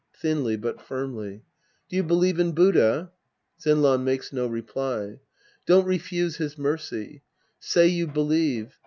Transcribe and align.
{Thinly 0.15 0.55
but 0.59 0.81
firmly.) 0.81 1.43
Do 1.87 1.95
you 1.95 2.01
believe 2.01 2.39
in 2.39 2.53
Buddha? 2.53 3.11
(Zenran 3.61 4.03
makes 4.03 4.33
no 4.33 4.47
reply.) 4.47 5.19
Don't 5.67 5.85
refuse 5.85 6.37
his 6.37 6.57
mercy. 6.57 7.21
Say 7.59 7.85
you 7.87 8.07
believe. 8.07 8.79